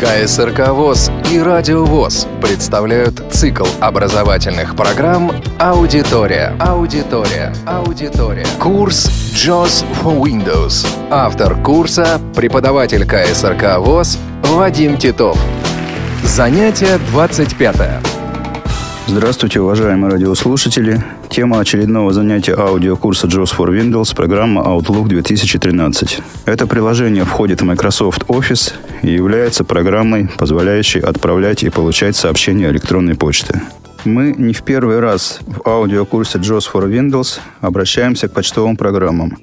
КСРК 0.00 0.70
ВОЗ 0.70 1.10
и 1.30 1.38
Радио 1.38 1.84
ВОЗ 1.84 2.26
представляют 2.40 3.22
цикл 3.30 3.66
образовательных 3.82 4.74
программ 4.74 5.30
«Аудитория». 5.58 6.56
Аудитория. 6.58 7.52
Аудитория. 7.66 8.46
Курс 8.58 9.10
JOS 9.34 9.84
for 10.02 10.18
Windows. 10.18 10.86
Автор 11.10 11.54
курса– 11.62 12.18
преподаватель 12.34 13.06
КСРК 13.06 13.76
ВОЗ 13.78 14.18
Вадим 14.44 14.96
Титов. 14.96 15.38
Занятие 16.24 16.98
25. 17.10 18.19
Здравствуйте, 19.12 19.60
уважаемые 19.60 20.12
радиослушатели. 20.12 21.04
Тема 21.30 21.58
очередного 21.58 22.12
занятия 22.12 22.54
аудиокурса 22.54 23.26
JOS 23.26 23.56
for 23.58 23.68
Windows– 23.68 24.14
программа 24.16 24.62
Outlook 24.62 25.08
2013. 25.08 26.20
Это 26.44 26.68
приложение 26.68 27.24
входит 27.24 27.60
в 27.60 27.64
Microsoft 27.64 28.22
Office 28.28 28.72
и 29.02 29.10
является 29.10 29.64
программой, 29.64 30.30
позволяющей 30.38 31.00
отправлять 31.00 31.64
и 31.64 31.70
получать 31.70 32.14
сообщения 32.14 32.70
электронной 32.70 33.16
почты. 33.16 33.60
Мы 34.04 34.32
не 34.38 34.54
в 34.54 34.62
первый 34.62 35.00
раз 35.00 35.40
в 35.44 35.68
аудиокурсе 35.68 36.38
JOS 36.38 36.66
for 36.72 36.88
Windows 36.88 37.40
обращаемся 37.60 38.28
к 38.28 38.32
почтовым 38.32 38.76
программам. 38.76 39.36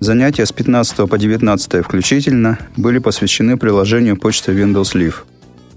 Занятия 0.00 0.44
с 0.44 0.50
15 0.50 1.08
по 1.08 1.16
19 1.16 1.84
включительно 1.84 2.58
были 2.76 2.98
посвящены 2.98 3.56
приложению 3.56 4.16
почты 4.16 4.50
Windows 4.50 4.96
Live– 4.96 5.14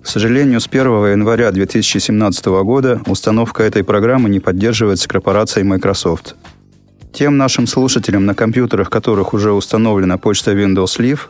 к 0.05 0.08
сожалению, 0.08 0.62
с 0.62 0.68
1 0.68 0.86
января 1.14 1.52
2017 1.52 2.45
года 2.45 3.02
установка 3.08 3.64
этой 3.64 3.84
программы 3.84 4.30
не 4.30 4.40
поддерживается 4.40 5.09
корпорацией 5.09 5.66
Microsoft. 5.66 6.36
Тем 7.12 7.38
нашим 7.38 7.66
слушателям, 7.66 8.28
на 8.28 8.36
компьютерах 8.36 8.91
которых 8.91 9.34
уже 9.34 9.52
установлена 9.52 10.20
почта 10.20 10.52
Windows 10.52 11.00
Live, 11.00 11.22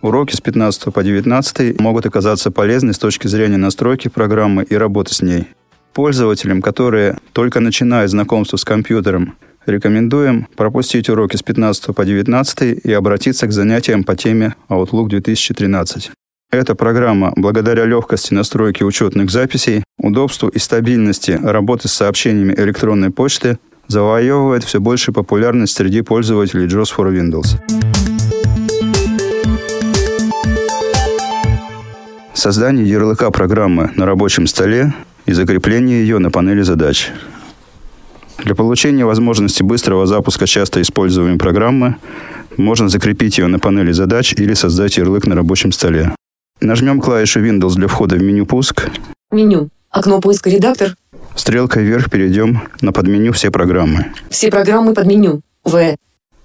уроки 0.00 0.34
с 0.34 0.40
15 0.40 0.94
по 0.94 1.02
19 1.02 1.78
могут 1.78 2.06
оказаться 2.06 2.50
полезны 2.50 2.94
с 2.94 2.98
точки 2.98 3.26
зрения 3.26 3.58
настройки 3.58 4.08
программы 4.08 4.62
и 4.62 4.74
работы 4.76 5.12
с 5.12 5.20
ней. 5.20 5.48
Пользователям, 5.92 6.62
которые 6.62 7.18
только 7.34 7.60
начинают 7.60 8.10
знакомство 8.10 8.56
с 8.56 8.64
компьютером, 8.64 9.34
рекомендуем 9.66 10.48
пропустить 10.56 11.10
уроки 11.10 11.36
с 11.36 11.42
15 11.42 11.94
по 11.94 12.06
19 12.06 12.82
и 12.82 12.92
обратиться 12.94 13.46
к 13.46 13.52
занятиям 13.52 14.04
по 14.04 14.16
теме 14.16 14.54
Outlook 14.70 15.08
2013. 15.08 16.12
Эта 16.52 16.74
программа, 16.74 17.32
благодаря 17.36 17.84
легкости 17.84 18.34
настройки 18.34 18.82
учетных 18.82 19.30
записей, 19.30 19.84
удобству 19.98 20.48
и 20.48 20.58
стабильности 20.58 21.38
работы 21.40 21.86
с 21.86 21.92
сообщениями 21.92 22.52
электронной 22.56 23.10
почты, 23.10 23.60
завоевывает 23.86 24.64
все 24.64 24.80
большую 24.80 25.14
популярность 25.14 25.76
среди 25.76 26.02
пользователей 26.02 26.66
JOS 26.66 26.88
for 26.96 27.14
Windows. 27.14 27.56
Создание 32.34 32.88
ярлыка 32.88 33.30
программы 33.30 33.92
на 33.94 34.04
рабочем 34.04 34.48
столе 34.48 34.92
и 35.26 35.32
закрепление 35.32 36.00
ее 36.00 36.18
на 36.18 36.32
панели 36.32 36.62
задач. 36.62 37.12
Для 38.38 38.56
получения 38.56 39.04
возможности 39.04 39.62
быстрого 39.62 40.04
запуска 40.06 40.48
часто 40.48 40.82
используемой 40.82 41.38
программы 41.38 41.94
можно 42.56 42.88
закрепить 42.88 43.38
ее 43.38 43.46
на 43.46 43.60
панели 43.60 43.92
задач 43.92 44.34
или 44.36 44.54
создать 44.54 44.96
ярлык 44.96 45.28
на 45.28 45.36
рабочем 45.36 45.70
столе. 45.70 46.12
Нажмем 46.60 47.00
клавишу 47.00 47.40
Windows 47.40 47.74
для 47.76 47.88
входа 47.88 48.16
в 48.16 48.22
меню 48.22 48.44
«Пуск». 48.44 48.90
Меню. 49.30 49.70
Окно 49.90 50.20
поиска 50.20 50.50
«Редактор». 50.50 50.94
Стрелкой 51.34 51.84
вверх 51.84 52.10
перейдем 52.10 52.60
на 52.82 52.92
подменю 52.92 53.32
«Все 53.32 53.50
программы». 53.50 54.12
Все 54.28 54.50
программы 54.50 54.92
под 54.92 55.06
меню. 55.06 55.40
В. 55.64 55.96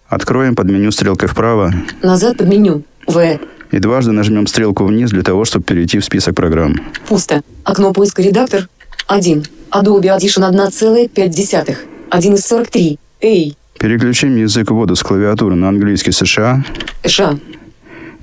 Откроем 0.08 0.56
подменю 0.56 0.92
стрелкой 0.92 1.28
вправо. 1.28 1.74
Назад 2.02 2.38
под 2.38 2.48
меню. 2.48 2.84
В. 3.08 3.40
И 3.72 3.80
дважды 3.80 4.14
нажмем 4.14 4.48
стрелку 4.48 4.86
вниз 4.86 5.10
для 5.10 5.22
того, 5.22 5.44
чтобы 5.44 5.66
перейти 5.66 6.00
в 6.00 6.06
список 6.06 6.34
программ. 6.34 6.80
Пусто. 7.10 7.42
Окно 7.66 7.92
поиска 7.92 8.22
«Редактор». 8.22 8.70
1. 9.08 9.44
Adobe 9.72 10.18
Audition 10.18 10.50
1,5. 10.50 11.78
1 12.10 12.34
из 12.34 12.46
43. 12.46 13.00
Эй. 13.20 13.58
Переключим 13.78 14.38
язык 14.38 14.72
ввода 14.72 14.96
с 14.96 15.04
клавиатуры 15.04 15.56
на 15.56 15.68
английский 15.68 16.12
США. 16.12 16.64
США 17.04 17.38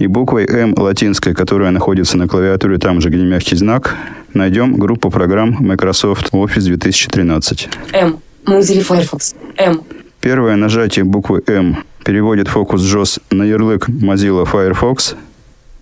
и 0.03 0.09
буквой 0.09 0.47
М 0.47 0.75
латинской, 0.77 1.33
которая 1.33 1.71
находится 1.71 2.19
на 2.19 2.27
клавиатуре 2.27 2.79
там 2.79 3.01
же, 3.01 3.09
где 3.09 3.23
мягкий 3.23 3.55
знак, 3.55 3.97
найдем 4.35 4.75
группу 4.75 5.11
программ 5.11 5.57
Microsoft 5.61 6.33
Office 6.33 6.65
2013. 6.65 7.69
М. 7.93 8.19
Mozilla 8.45 8.83
Firefox. 8.83 9.37
М. 9.59 9.83
Первое 10.21 10.57
нажатие 10.57 11.05
буквы 11.05 11.43
М 11.47 11.85
переводит 12.05 12.49
фокус 12.49 12.83
JOS 12.83 13.21
на 13.31 13.45
ярлык 13.45 13.89
Mozilla 13.89 14.45
Firefox, 14.45 15.15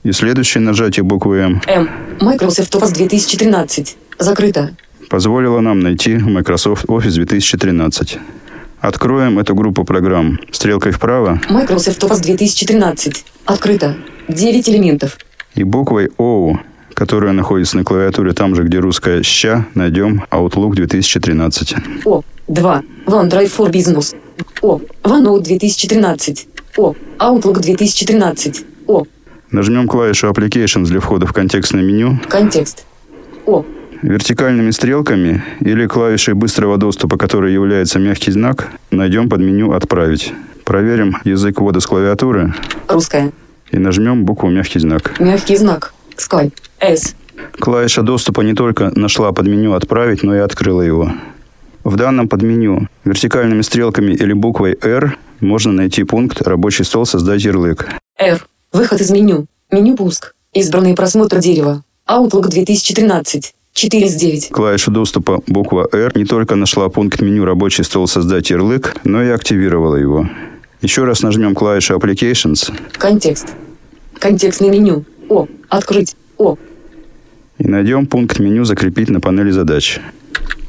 и 0.02 0.12
следующее 0.12 0.60
нажатие 0.62 1.02
буквы 1.02 1.38
М. 1.38 1.62
М. 1.66 1.88
Microsoft 2.20 2.74
Office 2.74 2.92
2013. 2.92 3.96
Закрыто. 4.18 4.76
Позволило 5.08 5.60
нам 5.60 5.80
найти 5.80 6.18
Microsoft 6.18 6.84
Office 6.84 7.14
2013. 7.14 8.18
Откроем 8.80 9.38
эту 9.38 9.54
группу 9.54 9.84
программ. 9.84 10.38
Стрелкой 10.50 10.92
вправо. 10.92 11.40
Microsoft 11.48 12.02
Office 12.02 12.22
2013. 12.22 13.24
Открыто. 13.46 13.96
9 14.28 14.68
элементов. 14.68 15.18
И 15.54 15.64
буквой 15.64 16.10
O, 16.18 16.58
которая 16.94 17.32
находится 17.32 17.76
на 17.76 17.84
клавиатуре 17.84 18.32
там 18.32 18.54
же, 18.54 18.62
где 18.62 18.78
русская 18.78 19.22
«ща», 19.22 19.66
найдем 19.74 20.24
Outlook 20.30 20.74
2013. 20.74 21.74
О. 22.04 22.22
2. 22.48 22.82
OneDrive 23.06 23.52
for 23.56 23.70
Business. 23.70 24.14
О. 24.62 24.80
OneNote 25.02 25.42
2013. 25.42 26.48
О. 26.76 26.94
Outlook 27.18 27.60
2013. 27.60 28.64
О. 28.86 29.04
Нажмем 29.50 29.88
клавишу 29.88 30.28
Applications 30.28 30.84
для 30.84 31.00
входа 31.00 31.26
в 31.26 31.32
контекстное 31.32 31.82
меню. 31.82 32.20
Контекст. 32.28 32.84
О. 33.46 33.64
Вертикальными 34.02 34.70
стрелками 34.70 35.42
или 35.60 35.86
клавишей 35.86 36.34
быстрого 36.34 36.78
доступа, 36.78 37.18
которая 37.18 37.52
является 37.52 37.98
мягкий 37.98 38.30
знак, 38.30 38.68
найдем 38.90 39.28
под 39.28 39.40
меню 39.40 39.72
«Отправить». 39.72 40.32
Проверим 40.64 41.16
язык 41.24 41.60
ввода 41.60 41.80
с 41.80 41.86
клавиатуры. 41.86 42.54
Русская. 42.88 43.32
И 43.70 43.78
нажмем 43.78 44.24
букву 44.24 44.50
«Мягкий 44.50 44.80
знак». 44.80 45.20
Мягкий 45.20 45.56
знак. 45.56 45.94
Sky. 46.16 46.52
S. 46.80 47.14
Клавиша 47.58 48.02
доступа 48.02 48.42
не 48.42 48.54
только 48.54 48.90
нашла 48.98 49.32
под 49.32 49.46
меню 49.46 49.74
«Отправить», 49.74 50.22
но 50.22 50.34
и 50.34 50.38
открыла 50.38 50.82
его. 50.82 51.12
В 51.84 51.96
данном 51.96 52.28
подменю 52.28 52.88
вертикальными 53.04 53.62
стрелками 53.62 54.12
или 54.12 54.32
буквой 54.32 54.76
R 54.82 55.16
можно 55.40 55.72
найти 55.72 56.04
пункт 56.04 56.42
«Рабочий 56.42 56.84
стол. 56.84 57.06
Создать 57.06 57.44
ярлык». 57.44 57.88
R. 58.18 58.44
Выход 58.72 59.00
из 59.00 59.10
меню. 59.10 59.46
Меню 59.70 59.96
«Пуск». 59.96 60.34
Избранный 60.52 60.94
просмотр 60.94 61.38
дерева. 61.38 61.82
Outlook 62.08 62.48
2013. 62.48 63.54
4 63.72 64.06
из 64.06 64.14
9. 64.16 64.50
Клавиша 64.50 64.90
доступа 64.90 65.42
буква 65.46 65.88
R 65.92 66.12
не 66.16 66.24
только 66.24 66.56
нашла 66.56 66.88
пункт 66.88 67.20
меню 67.20 67.44
«Рабочий 67.44 67.84
стол. 67.84 68.06
Создать 68.08 68.50
ярлык», 68.50 68.96
но 69.04 69.22
и 69.22 69.28
активировала 69.28 69.96
его. 69.96 70.28
Еще 70.82 71.04
раз 71.04 71.22
нажмем 71.22 71.54
клавишу 71.54 71.94
Applications. 71.96 72.72
Контекст. 72.92 73.48
Контекстное 74.18 74.70
меню. 74.70 75.04
О. 75.28 75.46
Открыть. 75.68 76.16
О. 76.38 76.56
И 77.58 77.68
найдем 77.68 78.06
пункт 78.06 78.38
меню 78.38 78.64
«Закрепить 78.64 79.10
на 79.10 79.20
панели 79.20 79.50
задач». 79.50 80.00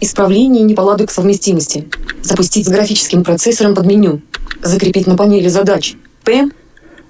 Исправление 0.01 0.63
неполадок 0.63 1.11
совместимости. 1.11 1.87
Запустить 2.21 2.65
с 2.65 2.69
графическим 2.69 3.23
процессором 3.23 3.73
под 3.73 3.85
меню. 3.85 4.21
Закрепить 4.61 5.07
на 5.07 5.15
панели 5.15 5.47
задач. 5.47 5.95
П. 6.23 6.49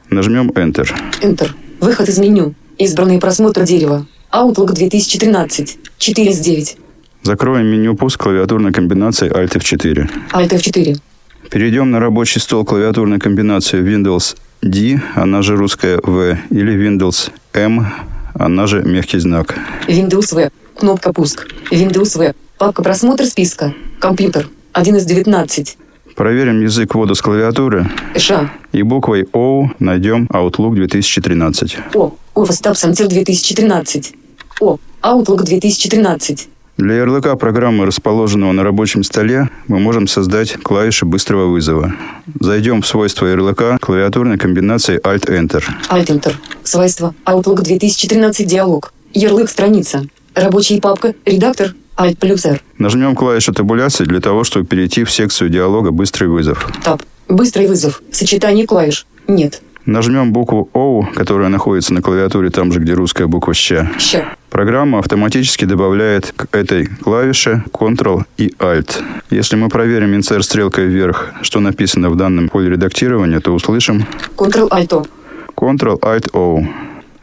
Нажмем 0.09 0.51
Enter. 0.51 0.87
Enter. 1.21 1.49
Выход 1.79 2.07
из 2.07 2.19
меню. 2.19 2.53
Избранный 2.77 3.19
просмотр 3.19 3.63
дерева. 3.63 4.05
Outlook 4.31 4.73
2013. 4.73 5.79
4 5.97 6.31
из 6.31 6.39
9. 6.39 6.77
Закроем 7.23 7.65
меню 7.65 7.95
пуск 7.95 8.21
клавиатурной 8.21 8.71
комбинацией 8.71 9.31
Alt 9.31 9.53
F4. 9.55 10.09
Alt 10.33 10.49
F4. 10.49 10.99
Перейдем 11.49 11.91
на 11.91 11.99
рабочий 11.99 12.39
стол 12.39 12.63
клавиатурной 12.63 13.19
комбинации 13.19 13.81
Windows 13.81 14.37
D, 14.61 15.01
она 15.15 15.41
же 15.41 15.55
русская 15.55 15.99
V, 16.03 16.37
или 16.49 16.73
Windows 16.73 17.31
M, 17.53 17.85
она 18.33 18.67
же 18.67 18.83
мягкий 18.83 19.19
знак. 19.19 19.55
Windows 19.87 20.33
V. 20.33 20.49
Кнопка 20.77 21.13
пуск. 21.13 21.47
Windows 21.71 22.17
V. 22.17 22.33
Папка 22.57 22.83
просмотр 22.83 23.25
списка. 23.25 23.73
Компьютер. 23.99 24.47
1 24.73 24.95
из 24.95 25.05
19. 25.05 25.77
Проверим 26.15 26.61
язык 26.61 26.93
ввода 26.95 27.15
с 27.15 27.21
клавиатуры. 27.21 27.89
Ша. 28.15 28.51
И 28.71 28.83
буквой 28.83 29.27
O 29.33 29.69
найдем 29.79 30.27
Outlook 30.27 30.75
2013. 30.75 31.77
О. 31.95 32.13
Office 32.35 32.61
Tabs 32.63 32.89
Until 32.89 33.07
2013. 33.07 34.13
О. 34.59 34.77
Outlook 35.01 35.43
2013. 35.43 36.49
Для 36.81 36.95
ярлыка 36.95 37.35
программы, 37.35 37.85
расположенного 37.85 38.53
на 38.53 38.63
рабочем 38.63 39.03
столе, 39.03 39.51
мы 39.67 39.77
можем 39.77 40.07
создать 40.07 40.53
клавиши 40.53 41.05
быстрого 41.05 41.45
вызова. 41.45 41.93
Зайдем 42.39 42.81
в 42.81 42.87
свойства 42.87 43.27
ярлыка 43.27 43.77
клавиатурной 43.79 44.39
комбинацией 44.39 44.97
Alt-Enter. 44.97 45.63
Alt-Enter. 45.91 46.33
Свойства. 46.63 47.13
Outlook 47.23 47.61
2013 47.61 48.47
диалог. 48.47 48.93
Ярлык 49.13 49.51
страница. 49.51 50.07
Рабочая 50.33 50.81
папка. 50.81 51.13
Редактор. 51.23 51.75
Alt 51.97 52.17
плюс 52.17 52.47
R. 52.47 52.59
Нажмем 52.79 53.15
клавишу 53.15 53.53
табуляции 53.53 54.05
для 54.05 54.19
того, 54.19 54.43
чтобы 54.43 54.65
перейти 54.65 55.03
в 55.03 55.11
секцию 55.11 55.51
диалога 55.51 55.91
«Быстрый 55.91 56.29
вызов». 56.29 56.67
Таб. 56.83 57.03
Быстрый 57.27 57.67
вызов. 57.67 58.01
Сочетание 58.11 58.65
клавиш. 58.65 59.05
Нет. 59.27 59.61
Нажмем 59.85 60.31
букву 60.31 60.69
O, 60.73 61.03
которая 61.15 61.49
находится 61.49 61.93
на 61.93 62.01
клавиатуре 62.01 62.49
там 62.49 62.71
же, 62.71 62.79
где 62.79 62.93
русская 62.93 63.27
буква 63.27 63.53
«щ». 63.53 63.89
Щ. 63.97 64.25
Программа 64.49 64.99
автоматически 64.99 65.65
добавляет 65.65 66.33
к 66.35 66.55
этой 66.55 66.85
клавише 66.85 67.63
Ctrl 67.71 68.23
и 68.37 68.49
Alt. 68.59 69.01
Если 69.29 69.55
мы 69.55 69.69
проверим 69.69 70.13
инсерт 70.15 70.45
стрелкой 70.45 70.85
вверх, 70.85 71.31
что 71.41 71.59
написано 71.59 72.09
в 72.09 72.15
данном 72.15 72.49
поле 72.49 72.69
редактирования, 72.69 73.39
то 73.39 73.51
услышим 73.51 74.05
Ctrl-Alt-O. 74.37 75.07
Ctrl-Alt-O. 75.55 76.67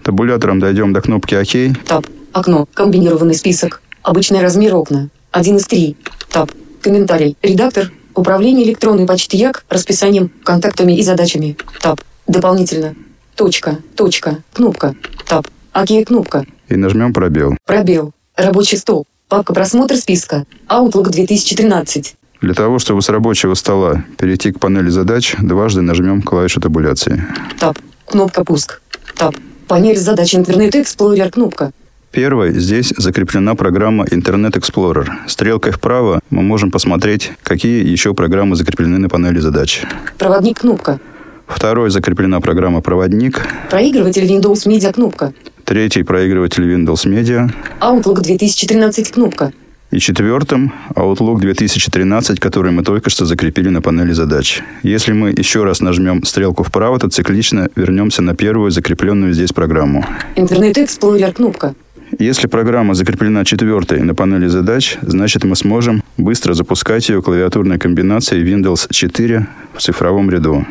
Табулятором 0.02 0.58
дойдем 0.58 0.92
до 0.92 1.00
кнопки 1.00 1.34
ОК. 1.34 1.76
Таб. 1.86 2.06
Окно. 2.32 2.66
Комбинированный 2.74 3.34
список. 3.34 3.82
Обычный 4.02 4.40
размер 4.40 4.74
окна. 4.74 5.10
1 5.32 5.56
из 5.56 5.66
3. 5.66 5.96
Таб. 6.30 6.50
Комментарий. 6.80 7.36
Редактор. 7.42 7.92
Управление 8.14 8.66
электронной 8.66 9.06
почты 9.06 9.36
Як. 9.36 9.64
Расписанием, 9.68 10.30
контактами 10.44 10.96
и 10.96 11.02
задачами. 11.02 11.56
Таб. 11.80 12.00
Дополнительно. 12.28 12.94
Точка. 13.36 13.78
Точка. 13.96 14.38
Кнопка. 14.52 14.94
Таб. 15.26 15.48
ОК. 15.72 15.88
Кнопка. 16.06 16.44
И 16.68 16.76
нажмем 16.76 17.12
пробел. 17.14 17.56
Пробел. 17.64 18.12
Рабочий 18.36 18.76
стол. 18.76 19.06
Папка 19.28 19.54
просмотр 19.54 19.96
списка. 19.96 20.44
Outlook 20.68 21.10
2013. 21.10 22.16
Для 22.40 22.54
того, 22.54 22.78
чтобы 22.78 23.02
с 23.02 23.08
рабочего 23.08 23.54
стола 23.54 24.04
перейти 24.18 24.52
к 24.52 24.60
панели 24.60 24.90
задач, 24.90 25.34
дважды 25.40 25.80
нажмем 25.80 26.22
клавишу 26.22 26.60
табуляции. 26.60 27.24
Таб. 27.58 27.78
Кнопка 28.06 28.44
пуск. 28.44 28.80
Таб. 29.16 29.34
Панель 29.66 29.96
задач 29.96 30.34
Internet 30.34 30.72
Explorer. 30.72 31.30
Кнопка. 31.30 31.72
Первой 32.12 32.58
здесь 32.58 32.92
закреплена 32.96 33.54
программа 33.54 34.04
Internet 34.04 34.52
Explorer. 34.52 35.08
Стрелкой 35.26 35.72
вправо 35.72 36.20
мы 36.30 36.42
можем 36.42 36.70
посмотреть, 36.70 37.32
какие 37.42 37.86
еще 37.86 38.14
программы 38.14 38.56
закреплены 38.56 38.98
на 38.98 39.08
панели 39.08 39.38
задач. 39.38 39.82
Проводник. 40.18 40.60
Кнопка. 40.60 41.00
Второй 41.48 41.90
закреплена 41.90 42.40
программа 42.40 42.80
«Проводник». 42.80 43.46
Проигрыватель 43.70 44.24
Windows 44.24 44.66
Media. 44.66 44.92
Кнопка. 44.92 45.32
Третий 45.64 46.02
проигрыватель 46.02 46.64
Windows 46.64 47.06
Media. 47.06 47.50
Outlook 47.80 48.20
2013. 48.22 49.10
Кнопка. 49.10 49.52
И 49.90 49.98
четвертым 49.98 50.72
Outlook 50.94 51.40
2013, 51.40 52.38
который 52.38 52.72
мы 52.72 52.84
только 52.84 53.08
что 53.08 53.24
закрепили 53.24 53.70
на 53.70 53.80
панели 53.80 54.12
задач. 54.12 54.62
Если 54.82 55.12
мы 55.12 55.30
еще 55.30 55.64
раз 55.64 55.80
нажмем 55.80 56.22
стрелку 56.24 56.62
вправо, 56.62 56.98
то 56.98 57.08
циклично 57.08 57.68
вернемся 57.74 58.22
на 58.22 58.34
первую 58.34 58.70
закрепленную 58.70 59.32
здесь 59.32 59.52
программу. 59.52 60.04
Internet 60.36 60.74
Explorer. 60.74 61.32
Кнопка. 61.32 61.74
Если 62.18 62.46
программа 62.46 62.94
закреплена 62.94 63.44
четвертой 63.44 64.00
на 64.00 64.14
панели 64.14 64.46
задач, 64.46 64.98
значит 65.02 65.44
мы 65.44 65.56
сможем 65.56 66.02
быстро 66.16 66.54
запускать 66.54 67.08
ее 67.08 67.22
клавиатурной 67.22 67.78
комбинацией 67.78 68.44
Windows 68.44 68.88
4 68.90 69.46
в 69.74 69.80
цифровом 69.80 70.30
ряду. 70.30 70.66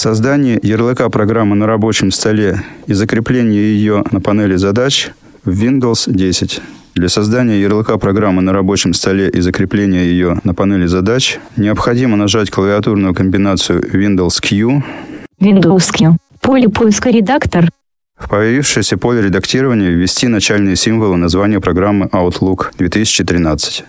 Создание 0.00 0.58
ярлыка 0.62 1.10
программы 1.10 1.56
на 1.56 1.66
рабочем 1.66 2.10
столе 2.10 2.62
и 2.86 2.94
закрепление 2.94 3.60
ее 3.60 4.02
на 4.10 4.22
панели 4.22 4.56
задач 4.56 5.10
в 5.44 5.50
Windows 5.50 6.10
10. 6.10 6.62
Для 6.94 7.10
создания 7.10 7.60
ярлыка 7.60 7.98
программы 7.98 8.40
на 8.40 8.54
рабочем 8.54 8.94
столе 8.94 9.28
и 9.28 9.42
закрепления 9.42 10.04
ее 10.04 10.40
на 10.42 10.54
панели 10.54 10.86
задач 10.86 11.38
необходимо 11.58 12.16
нажать 12.16 12.50
клавиатурную 12.50 13.14
комбинацию 13.14 13.82
Windows 13.92 14.40
Q 14.40 14.82
Windows 15.38 15.92
Q. 15.92 16.16
Поле 16.40 16.70
поиска 16.70 17.10
редактор. 17.10 17.68
В 18.18 18.26
появившееся 18.26 18.96
поле 18.96 19.20
редактирования 19.20 19.90
ввести 19.90 20.28
начальные 20.28 20.76
символы 20.76 21.18
названия 21.18 21.60
программы 21.60 22.06
Outlook 22.06 22.68
2013. 22.78 23.84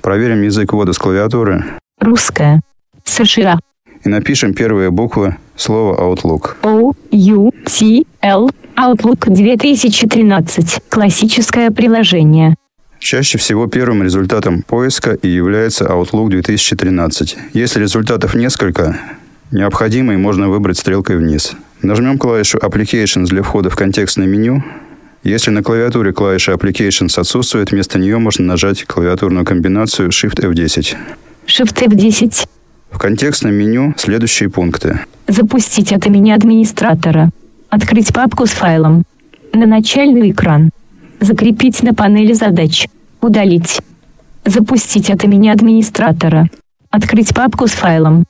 Проверим 0.00 0.42
язык 0.42 0.72
ввода 0.72 0.92
с 0.92 0.98
клавиатуры 0.98 1.64
Русская. 2.00 2.60
США. 3.02 3.58
И 4.06 4.08
напишем 4.08 4.54
первые 4.54 4.90
буквы 4.90 5.36
слова 5.56 5.98
Outlook. 6.00 6.54
O 6.62 6.92
U 7.10 7.52
T 7.64 8.04
L 8.22 8.50
Outlook 8.76 9.28
2013. 9.28 10.78
Классическое 10.88 11.70
приложение. 11.70 12.54
Чаще 13.00 13.36
всего 13.36 13.66
первым 13.66 14.04
результатом 14.04 14.62
поиска 14.62 15.12
и 15.14 15.28
является 15.28 15.84
Outlook 15.86 16.28
2013. 16.30 17.36
Если 17.52 17.80
результатов 17.80 18.34
несколько, 18.34 18.96
необходимый 19.50 20.16
можно 20.16 20.48
выбрать 20.48 20.78
стрелкой 20.78 21.16
вниз. 21.16 21.54
Нажмем 21.82 22.16
клавишу 22.16 22.58
Applications 22.58 23.26
для 23.26 23.42
входа 23.42 23.70
в 23.70 23.76
контекстное 23.76 24.26
меню. 24.26 24.62
Если 25.24 25.50
на 25.50 25.64
клавиатуре 25.64 26.12
клавиша 26.12 26.52
Applications 26.52 27.18
отсутствует, 27.18 27.72
вместо 27.72 27.98
нее 27.98 28.18
можно 28.18 28.44
нажать 28.44 28.84
клавиатурную 28.84 29.44
комбинацию 29.44 30.10
Shift 30.10 30.40
F10. 30.40 30.96
Shift 31.46 31.88
F10. 31.88 32.46
В 32.96 32.98
контекстном 32.98 33.52
меню 33.52 33.92
следующие 33.98 34.48
пункты. 34.48 35.00
Запустить 35.28 35.92
от 35.92 36.06
имени 36.06 36.30
администратора. 36.30 37.28
Открыть 37.68 38.10
папку 38.14 38.46
с 38.46 38.52
файлом. 38.52 39.04
На 39.52 39.66
начальный 39.66 40.30
экран. 40.30 40.70
Закрепить 41.20 41.82
на 41.82 41.92
панели 41.92 42.32
задач. 42.32 42.88
Удалить. 43.20 43.82
Запустить 44.46 45.10
от 45.10 45.22
имени 45.24 45.50
администратора. 45.50 46.48
Открыть 46.88 47.34
папку 47.34 47.66
с 47.66 47.72
файлом. 47.72 48.24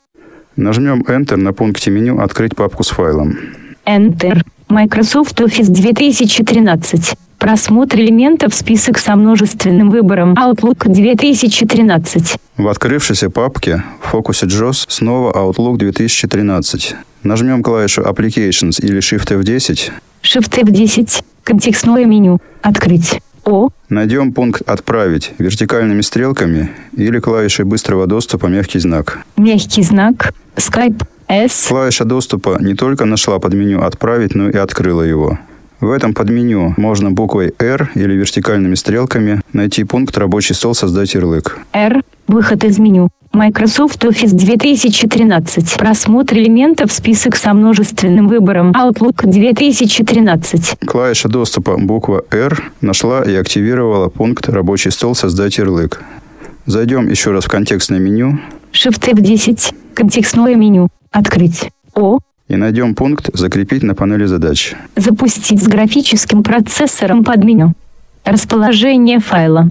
Нажмем 0.57 1.03
Enter 1.03 1.37
на 1.37 1.53
пункте 1.53 1.93
меню 1.93 2.19
«Открыть 2.19 2.57
папку 2.57 2.83
с 2.83 2.89
файлом». 2.89 3.39
Enter. 3.85 4.43
Microsoft 4.69 5.41
Office 5.41 5.71
2013. 5.71 7.17
Просмотр 7.39 7.97
элементов 7.99 8.55
список 8.55 8.99
со 8.99 9.15
множественным 9.15 9.91
выбором 9.91 10.35
Outlook 10.35 10.89
2013. 10.89 12.37
В 12.57 12.69
открывшейся 12.69 13.29
папке 13.31 13.85
в 14.01 14.09
фокусе 14.09 14.47
JOS 14.47 14.87
снова 14.89 15.33
Outlook 15.33 15.77
2013. 15.77 16.95
Нажмем 17.23 17.63
клавишу 17.63 18.03
Applications 18.03 18.81
или 18.81 18.99
Shift 18.99 19.29
F10. 19.29 19.93
Shift 20.23 20.63
F10. 20.63 21.23
Контекстное 21.45 22.07
меню. 22.07 22.39
Открыть. 22.63 23.21
О. 23.45 23.69
Найдем 23.89 24.33
пункт 24.33 24.63
«Отправить» 24.69 25.33
вертикальными 25.39 26.01
стрелками 26.01 26.71
или 26.97 27.21
клавишей 27.21 27.65
быстрого 27.65 28.09
доступа 28.09 28.47
мягкий 28.47 28.81
знак. 28.81 29.21
Мягкий 29.37 29.83
знак. 29.83 30.33
Skype. 30.57 31.05
S. 31.29 31.67
Клавиша 31.69 32.05
доступа 32.05 32.57
не 32.61 32.75
только 32.75 33.05
нашла 33.05 33.39
под 33.39 33.55
меню 33.55 33.83
«Отправить», 33.85 34.35
но 34.35 34.49
и 34.49 34.57
открыла 34.57 35.03
его. 35.03 35.39
В 35.81 35.91
этом 35.91 36.15
подменю 36.15 36.75
можно 36.77 37.11
буквой 37.11 37.53
R 37.59 37.91
или 37.95 38.15
вертикальными 38.15 38.75
стрелками 38.75 39.41
найти 39.53 39.85
пункт 39.85 40.17
«Рабочий 40.17 40.55
стол. 40.55 40.75
Создать 40.75 41.15
ярлык». 41.15 41.59
R. 41.73 42.03
Выход 42.27 42.65
из 42.65 42.79
меню. 42.79 43.09
Microsoft 43.33 44.03
Office 44.05 44.33
2013. 44.33 45.77
Просмотр 45.77 46.37
элементов 46.37 46.91
список 46.91 47.37
со 47.37 47.53
множественным 47.53 48.29
выбором 48.29 48.73
Outlook 48.73 49.27
2013. 49.27 50.79
Клавиша 50.87 51.29
доступа 51.29 51.77
буква 51.77 52.25
R 52.31 52.73
нашла 52.81 53.23
и 53.23 53.35
активировала 53.35 54.09
пункт 54.09 54.49
«Рабочий 54.49 54.91
стол. 54.91 55.15
Создать 55.15 55.59
ярлык». 55.59 56.03
Зайдем 56.65 57.09
еще 57.09 57.31
раз 57.33 57.45
в 57.45 57.49
контекстное 57.49 57.99
меню 57.99 58.41
Shift 58.73 59.11
F10. 59.11 59.75
Контекстное 59.95 60.55
меню. 60.55 60.89
Открыть. 61.11 61.71
О. 61.95 62.19
и 62.49 62.57
найдем 62.57 62.95
пункт 62.95 63.31
«Закрепить 63.35 63.83
на 63.83 63.95
панели 63.95 64.27
задач». 64.27 64.75
Запустить 64.95 65.63
с 65.63 65.67
графическим 65.67 66.43
процессором 66.43 67.25
под 67.25 67.45
меню. 67.45 67.73
Расположение 68.25 69.21
файла. 69.21 69.69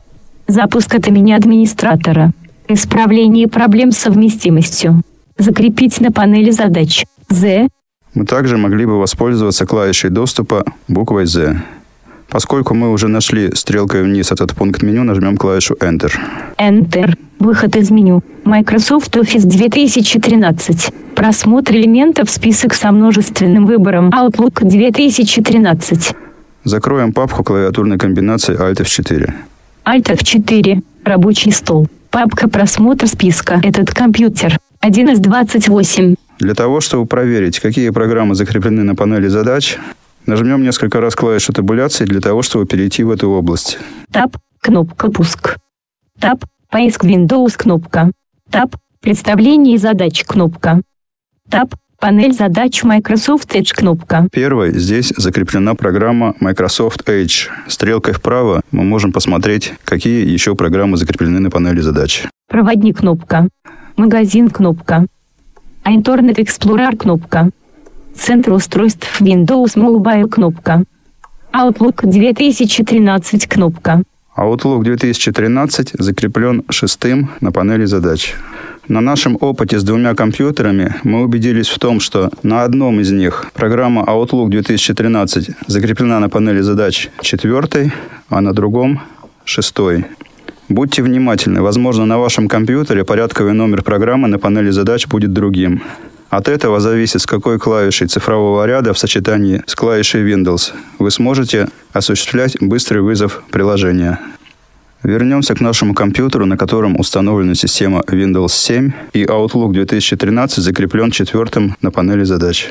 Запуск 0.48 0.94
от 0.96 1.08
имени 1.08 1.32
администратора. 1.34 2.32
Исправление 2.68 3.48
проблем 3.48 3.92
с 3.92 3.98
совместимостью. 3.98 5.02
Закрепить 5.38 6.00
на 6.02 6.12
панели 6.12 6.52
задач. 6.52 7.06
Z. 7.30 7.68
Мы 8.14 8.26
также 8.26 8.58
могли 8.58 8.86
бы 8.86 9.00
воспользоваться 9.00 9.66
клавишей 9.66 10.10
доступа 10.10 10.64
буквой 10.88 11.26
Z. 11.26 11.62
Поскольку 12.30 12.74
мы 12.74 12.92
уже 12.92 13.08
нашли 13.08 13.54
стрелкой 13.54 14.04
вниз 14.04 14.32
этот 14.32 14.54
пункт 14.54 14.82
меню, 14.84 15.04
нажмем 15.04 15.38
клавишу 15.38 15.76
Enter. 15.76 16.12
Enter. 16.58 17.18
Выход 17.40 17.76
из 17.76 17.92
меню. 17.92 18.24
Microsoft 18.46 19.16
Office 19.18 19.44
2013. 19.44 20.94
Просмотр 21.16 21.74
элементов 21.74 22.30
список 22.30 22.76
со 22.76 22.92
множественным 22.92 23.66
выбором 23.66 24.10
Outlook 24.10 24.64
2013. 24.64 26.16
Закроем 26.64 27.12
папку 27.12 27.44
клавиатурной 27.44 27.98
комбинации 27.98 28.56
Alt 28.56 28.84
F4. 28.84 29.34
Alt 29.86 30.16
F4. 30.16 30.84
Рабочий 31.04 31.52
стол. 31.52 31.88
Папка 32.12 32.48
просмотр 32.48 33.08
списка. 33.08 33.60
Этот 33.64 33.92
компьютер. 33.92 34.60
1 34.80 35.10
из 35.10 35.20
28. 35.20 36.16
Для 36.38 36.54
того, 36.54 36.82
чтобы 36.82 37.08
проверить, 37.08 37.60
какие 37.60 37.90
программы 37.90 38.36
закреплены 38.36 38.84
на 38.84 38.94
панели 38.94 39.28
задач, 39.28 39.80
нажмем 40.28 40.62
несколько 40.62 41.02
раз 41.02 41.16
клавишу 41.16 41.52
табуляции 41.52 42.06
для 42.06 42.22
того, 42.22 42.44
чтобы 42.44 42.68
перейти 42.68 43.04
в 43.04 43.10
эту 43.10 43.28
область. 43.32 43.80
Таб. 44.12 44.38
Кнопка 44.62 45.10
пуск. 45.10 45.58
Таб. 46.20 46.46
Поиск 46.70 47.04
Windows 47.04 47.58
кнопка. 47.58 48.12
Таб. 48.56 48.78
Представление 49.02 49.78
задач 49.78 50.24
кнопка. 50.24 50.82
Таб. 51.50 51.76
Панель 52.00 52.32
задач 52.32 52.86
Microsoft 52.86 53.54
Edge 53.54 53.76
кнопка. 53.76 54.30
Первой 54.32 54.80
здесь 54.80 55.12
закреплена 55.18 55.76
программа 55.76 56.36
Microsoft 56.40 57.04
Edge. 57.06 57.50
Стрелкой 57.68 58.14
вправо 58.14 58.62
мы 58.72 58.86
можем 58.86 59.12
посмотреть, 59.12 59.74
какие 59.84 60.26
еще 60.26 60.56
программы 60.56 60.96
закреплены 60.96 61.42
на 61.42 61.52
панели 61.52 61.82
задач. 61.82 62.24
Проводник 62.48 63.00
кнопка. 63.00 63.50
Магазин 63.98 64.50
кнопка. 64.50 65.06
Internet 65.84 66.38
Explorer 66.38 66.96
кнопка. 66.96 67.50
Центр 68.16 68.54
устройств 68.54 69.20
Windows 69.20 69.76
Mobile 69.76 70.30
кнопка. 70.30 70.86
Outlook 71.52 72.06
2013 72.06 73.48
кнопка. 73.48 74.04
Outlook 74.38 74.84
2013 74.84 75.94
закреплен 75.98 76.64
шестым 76.70 77.30
на 77.40 77.54
панели 77.54 77.86
задач. 77.86 78.36
На 78.90 79.00
нашем 79.00 79.38
опыте 79.40 79.80
с 79.80 79.84
двумя 79.84 80.14
компьютерами 80.14 80.96
мы 81.04 81.24
убедились 81.24 81.70
в 81.70 81.80
том, 81.80 82.02
что 82.02 82.30
на 82.44 82.64
одном 82.64 83.00
из 83.00 83.12
них 83.12 83.46
программа 83.54 84.04
Outlook 84.04 84.50
2013 84.50 85.52
закреплена 85.68 86.20
на 86.20 86.30
панели 86.30 86.60
задач 86.60 87.10
четвертой, 87.22 87.94
а 88.30 88.42
на 88.42 88.54
другом 88.54 89.02
шестой. 89.46 90.06
Будьте 90.68 91.02
внимательны, 91.02 91.62
возможно, 91.62 92.06
на 92.06 92.18
вашем 92.18 92.50
компьютере 92.50 93.06
порядковый 93.06 93.54
номер 93.54 93.84
программы 93.84 94.28
на 94.28 94.38
панели 94.38 94.70
задач 94.70 95.08
будет 95.08 95.32
другим. 95.32 95.82
От 96.36 96.50
этого 96.50 96.82
зависит, 96.82 97.22
с 97.22 97.26
какой 97.26 97.58
клавишей 97.60 98.08
цифрового 98.08 98.66
ряда 98.66 98.92
в 98.94 98.98
сочетании 98.98 99.64
с 99.68 99.74
клавишей 99.74 100.30
Windows 100.30 100.74
вы 101.00 101.10
сможете 101.10 101.70
осуществлять 101.94 102.58
быстрый 102.60 103.02
вызов 103.02 103.42
приложения. 103.52 104.20
Вернемся 105.02 105.56
к 105.56 105.62
нашему 105.62 105.94
компьютеру, 105.94 106.46
на 106.46 106.58
котором 106.58 107.00
установлена 107.00 107.56
система 107.56 108.02
Windows 108.02 108.50
7 108.50 108.92
и 109.14 109.24
Outlook 109.24 109.72
2013 109.72 110.62
закреплен 110.62 111.10
четвертым 111.10 111.78
на 111.82 111.90
панели 111.90 112.26
задач. 112.26 112.68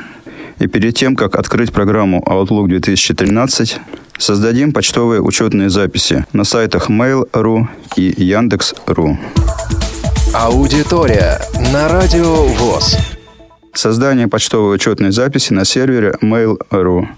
И 0.58 0.66
перед 0.66 0.94
тем, 0.94 1.16
как 1.16 1.34
открыть 1.34 1.72
программу 1.72 2.22
Outlook 2.26 2.68
2013, 2.68 3.80
создадим 4.18 4.74
почтовые 4.74 5.22
учетные 5.22 5.70
записи 5.70 6.26
на 6.34 6.44
сайтах 6.44 6.90
Mail.ru 6.90 7.66
и 7.96 8.14
Яндекс.ру. 8.18 9.18
Аудитория 10.34 11.40
на 11.72 11.88
Радио 11.88 12.44
ВОЗ. 12.44 12.98
Создание 13.74 14.28
почтовой 14.28 14.76
учетной 14.76 15.10
записи 15.10 15.52
на 15.52 15.64
сервере 15.64 16.14
Mail.ru. 16.22 17.08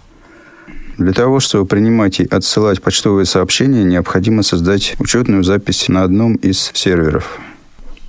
Для 0.96 1.12
того, 1.12 1.38
чтобы 1.38 1.66
принимать 1.66 2.18
и 2.20 2.26
отсылать 2.26 2.80
почтовые 2.80 3.26
сообщения, 3.26 3.84
необходимо 3.84 4.42
создать 4.42 4.96
учетную 4.98 5.44
запись 5.44 5.88
на 5.88 6.02
одном 6.02 6.36
из 6.36 6.70
серверов. 6.72 7.38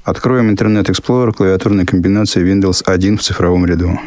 Откроем 0.05 0.49
Internet 0.49 0.85
Explorer 0.85 1.33
клавиатурной 1.33 1.85
комбинации 1.85 2.41
Windows 2.41 2.81
1 2.85 3.17
в 3.17 3.21
цифровом 3.21 3.65
ряду. 3.65 3.99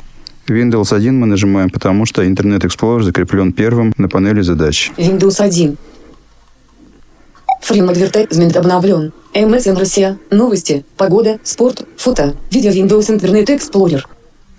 Windows 0.48 0.96
1 0.96 1.14
мы 1.14 1.26
нажимаем, 1.26 1.68
потому 1.68 2.06
что 2.06 2.24
Internet 2.24 2.60
Explorer 2.60 3.02
закреплен 3.02 3.52
первым 3.52 3.92
на 3.98 4.08
панели 4.08 4.40
задач. 4.40 4.90
Windows 4.96 5.38
1. 5.38 5.76
Фрим 7.60 7.90
адвертайзмент 7.90 8.56
обновлен. 8.56 9.12
MSN 9.34 9.78
Россия. 9.78 10.18
Новости. 10.30 10.86
Погода. 10.96 11.38
Спорт. 11.44 11.86
Фото. 11.98 12.34
Видео 12.50 12.70
Windows 12.70 13.14
Internet 13.14 13.46
Explorer. 13.48 14.02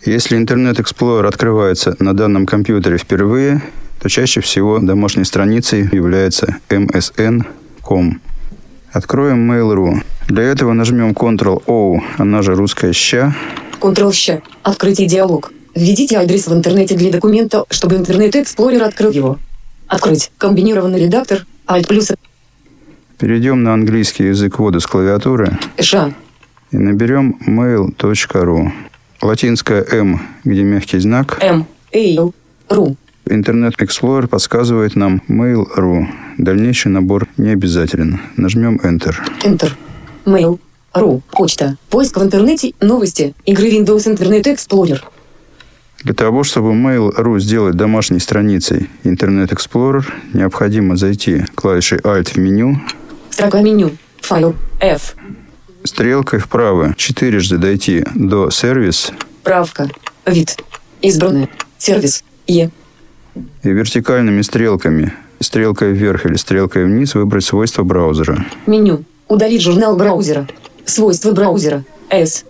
Если 0.03 0.39
Internet 0.39 0.77
Explorer 0.77 1.27
открывается 1.27 1.96
на 2.00 2.15
данном 2.15 2.48
компьютере 2.48 2.98
впервые, 2.98 3.62
то 4.00 4.10
чаще 4.10 4.41
всего 4.41 4.79
домашней 4.79 5.25
страницей 5.25 5.88
является 5.91 6.58
msn.com. 6.70 8.20
Откроем 8.91 9.51
Mail.ru. 9.51 10.01
Для 10.27 10.43
этого 10.43 10.74
нажмем 10.74 11.12
Ctrl-O, 11.12 12.00
она 12.17 12.41
же 12.41 12.55
русская 12.55 12.93
ща. 12.93 13.36
Ctrl-щ. 13.79 14.41
Открытие 14.63 15.08
диалог. 15.08 15.51
Введите 15.75 16.17
адрес 16.17 16.48
в 16.48 16.53
интернете 16.53 16.96
для 16.96 17.12
документа, 17.12 17.65
чтобы 17.70 17.96
Internet 17.98 18.31
Explorer 18.31 18.81
открыл 18.81 19.12
его. 19.12 19.39
Открыть. 19.88 20.31
Комбинированный 20.39 21.00
редактор. 21.00 21.46
Alt 21.67 21.88
плюс 21.88 22.12
Перейдем 23.20 23.62
на 23.62 23.74
английский 23.74 24.24
язык 24.25 24.58
ввода 24.58 24.79
с 24.79 24.88
клавиатуры 24.88 25.60
Ша. 25.79 26.12
и 26.72 26.77
наберем 26.77 27.38
mail.ru. 27.46 28.72
Латинская 29.22 29.86
М, 29.92 30.22
где 30.44 30.63
мягкий 30.63 31.00
знак. 31.00 31.38
М. 31.42 31.66
Эйл. 31.92 32.34
Ру. 32.70 32.96
Интернет 33.30 33.74
Explorer 33.80 34.28
подсказывает 34.28 34.96
нам 34.96 35.22
Mail.ru. 35.28 36.06
Дальнейший 36.38 36.92
набор 36.92 37.28
не 37.38 37.50
обязателен. 37.51 38.20
Нажмем 38.36 38.78
Enter. 38.84 39.16
Enter. 39.44 39.72
Mail. 40.25 40.60
Ру. 40.94 41.22
Почта. 41.32 41.78
Поиск 41.90 42.18
в 42.18 42.24
интернете. 42.24 42.74
Новости. 42.82 43.34
Игры 43.46 43.70
Windows 43.70 44.08
Internet 44.08 44.44
Explorer. 44.46 45.00
Для 46.04 46.13
того, 46.16 46.44
чтобы 46.44 46.72
Mail.ru 46.74 47.40
сделать 47.40 47.75
домашней 47.75 48.20
страницей 48.20 48.90
Internet 49.04 49.50
Explorer, 49.50 50.04
необходимо 50.34 50.96
зайти 50.98 51.46
клавишей 51.54 52.00
Alt 52.00 52.34
в 52.34 52.38
меню, 52.38 52.82
Строка 53.30 53.62
меню. 53.62 53.92
Файл. 54.22 54.56
F. 54.80 55.16
стрелкой 55.84 56.40
вправо 56.40 56.94
четырежды 56.98 57.58
дойти 57.58 58.04
до 58.16 58.50
сервис 58.50 59.12
Правка. 59.44 59.90
Вид. 60.26 60.58
Избранное. 61.02 61.50
Сервис. 61.78 62.24
Е. 62.48 62.70
и 63.64 63.70
вертикальными 63.70 64.42
стрелками, 64.42 65.14
стрелкой 65.40 65.94
вверх 65.94 66.26
или 66.26 66.36
стрелкой 66.36 66.86
вниз, 66.86 67.16
выбрать 67.16 67.46
свойства 67.46 67.84
браузера. 67.84 68.46
Меню. 68.68 69.04
Удалить 69.28 69.62
журнал 69.62 69.96
браузера. 69.96 70.48
Свойства 70.86 71.32
браузера. 71.32 71.84
S. 72.10 72.46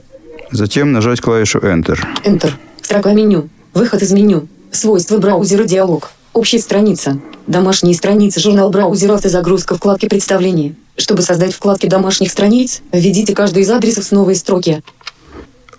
Затем 0.51 0.91
нажать 0.91 1.21
клавишу 1.21 1.59
Enter. 1.59 1.99
Enter. 2.25 2.51
Строка 2.81 3.13
меню. 3.13 3.47
Выход 3.73 4.01
из 4.01 4.11
меню. 4.11 4.47
Свойства 4.71 5.17
браузера 5.17 5.63
диалог. 5.63 6.11
Общая 6.33 6.59
страница. 6.59 7.19
Домашние 7.47 7.95
страницы 7.95 8.39
журнал 8.39 8.69
браузера 8.69 9.13
автозагрузка 9.13 9.75
вкладки 9.75 10.07
представления. 10.07 10.75
Чтобы 11.01 11.23
создать 11.23 11.51
вкладки 11.51 11.87
домашних 11.87 12.29
страниц, 12.29 12.83
введите 12.91 13.33
каждый 13.33 13.63
из 13.63 13.71
адресов 13.71 14.03
с 14.03 14.11
новой 14.11 14.35
строки. 14.35 14.83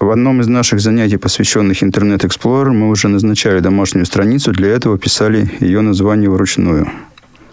В 0.01 0.11
одном 0.11 0.41
из 0.41 0.49
наших 0.49 0.81
занятий, 0.81 1.17
посвященных 1.17 1.81
Internet 1.85 2.23
Explorer, 2.27 2.73
мы 2.73 2.89
уже 2.89 3.07
назначали 3.07 3.61
домашнюю 3.61 4.05
страницу, 4.05 4.51
для 4.51 4.71
этого 4.71 4.99
писали 4.99 5.49
ее 5.61 5.81
название 5.81 6.29
вручную. 6.29 6.91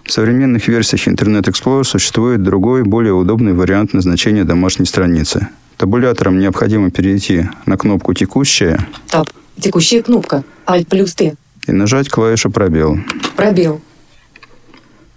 В 0.03 0.11
современных 0.11 0.67
версиях 0.67 1.07
Internet 1.07 1.43
Explorer 1.43 1.83
существует 1.83 2.41
другой, 2.41 2.81
более 2.81 3.13
удобный 3.13 3.53
вариант 3.53 3.93
назначения 3.93 4.45
домашней 4.45 4.87
страницы. 4.87 5.49
Табулятором 5.77 6.39
необходимо 6.39 6.89
перейти 6.89 7.49
на 7.67 7.77
кнопку 7.77 8.15
«Текущая» 8.15 8.87
Таб. 9.11 9.29
Текущая 9.59 10.01
кнопка. 10.01 10.43
Alt 10.65 10.87
плюс 10.87 11.13
Т. 11.13 11.35
и 11.67 11.71
нажать 11.71 12.09
клавишу 12.09 12.49
«Пробел». 12.49 12.97
Пробел. 13.35 13.79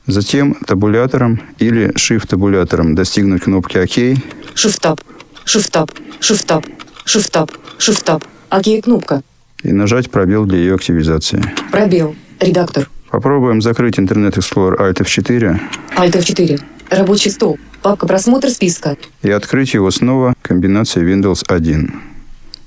Затем 0.06 0.54
табулятором 0.66 1.40
или 1.58 1.92
shift-табулятором 1.94 2.94
достигнуть 2.94 3.42
кнопки 3.42 3.78
«Ок» 3.78 3.88
Shift-таб. 4.54 5.00
Shift-таб. 5.46 5.90
Shift-таб. 6.20 6.64
Shift-таб. 7.06 7.50
Shift-таб. 7.78 8.22
Окей, 8.48 8.82
кнопка. 8.82 9.22
и 9.62 9.72
нажать 9.72 10.10
пробел 10.10 10.44
для 10.44 10.58
ее 10.58 10.74
активизации. 10.74 11.42
Пробел. 11.70 12.16
Редактор. 12.40 12.90
Попробуем 13.10 13.62
закрыть 13.62 13.98
Internet 13.98 14.34
Explorer 14.34 14.76
Alt 14.78 14.98
F4 15.00 15.60
Alt 15.96 16.12
F4. 16.12 16.60
Рабочий 16.90 17.30
стол. 17.30 17.58
Папка 17.82 18.06
просмотр 18.06 18.48
списка. 18.50 18.96
и 19.22 19.30
открыть 19.30 19.74
его 19.74 19.90
снова 19.90 20.34
комбинацией 20.42 21.06
Windows 21.06 21.44
1. 21.46 21.94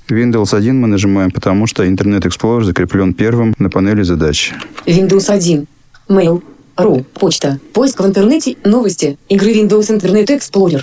Windows 0.08 0.56
1 0.56 0.80
мы 0.80 0.88
нажимаем, 0.88 1.30
потому 1.30 1.66
что 1.66 1.84
Internet 1.84 2.22
Explorer 2.26 2.62
закреплен 2.64 3.12
первым 3.14 3.54
на 3.58 3.68
панели 3.70 4.02
задач. 4.02 4.52
Windows 4.86 5.30
1. 5.30 5.66
Mail. 6.08 6.42
Ру. 6.76 7.04
Почта. 7.14 7.58
Поиск 7.72 8.00
в 8.00 8.06
интернете. 8.06 8.56
Новости. 8.64 9.18
Игры 9.28 9.52
Windows 9.52 9.88
Internet 9.90 10.26
Explorer. 10.26 10.82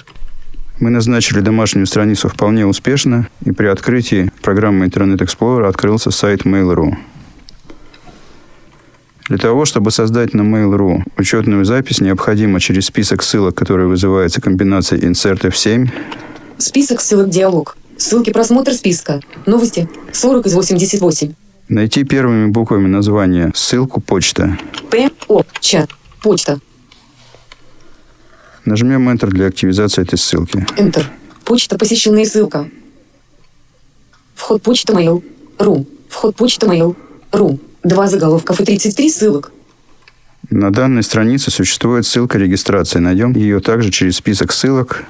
Мы 0.79 0.89
назначили 0.89 1.39
домашнюю 1.39 1.85
страницу 1.85 2.27
вполне 2.29 2.65
успешно, 2.65 3.27
и 3.45 3.51
при 3.51 3.67
открытии 3.67 4.31
программы 4.41 4.87
Internet 4.87 5.19
Explorer 5.19 5.67
открылся 5.67 6.11
сайт 6.11 6.45
Mail.ru. 6.45 6.95
Для 9.29 9.37
того, 9.37 9.65
чтобы 9.65 9.91
создать 9.91 10.33
на 10.33 10.41
Mail.ru 10.41 11.03
учетную 11.17 11.63
запись, 11.63 12.01
необходимо 12.01 12.59
через 12.59 12.87
список 12.87 13.23
ссылок, 13.23 13.55
который 13.55 13.85
вызывается 13.85 14.41
комбинацией 14.41 15.03
Insert 15.03 15.41
F7, 15.41 15.89
Список 16.57 17.01
ссылок 17.01 17.29
диалог. 17.29 17.75
Ссылки 17.97 18.31
просмотр 18.31 18.73
списка. 18.73 19.19
Новости. 19.45 19.89
40 20.11 20.47
из 20.47 20.53
88. 20.53 21.33
Найти 21.69 22.03
первыми 22.03 22.47
буквами 22.47 22.87
названия 22.87 23.51
ссылку 23.55 24.01
«Почта». 24.01 24.57
П. 24.89 25.09
О. 25.27 25.43
Чат. 25.59 25.89
Почта. 26.21 26.59
Нажмем 28.65 29.09
Enter 29.09 29.27
для 29.27 29.47
активизации 29.47 30.03
этой 30.03 30.17
ссылки. 30.17 30.65
Enter. 30.77 31.05
Почта 31.43 31.77
посещенная 31.77 32.25
ссылка. 32.25 32.69
Вход 34.35 34.61
почта 34.61 34.93
mail. 34.93 35.23
Ру. 35.57 35.85
Вход 36.09 36.35
почта 36.35 36.67
mail. 36.67 36.95
Ру. 37.31 37.59
Два 37.83 38.07
заголовков 38.07 38.59
и 38.61 38.65
33 38.65 39.09
ссылок. 39.09 39.51
На 40.49 40.71
данной 40.71 41.03
странице 41.03 41.51
существует 41.51 42.05
ссылка 42.05 42.37
регистрации. 42.37 42.99
Найдем 42.99 43.33
ее 43.33 43.59
также 43.59 43.91
через 43.91 44.17
список 44.17 44.51
ссылок 44.51 45.03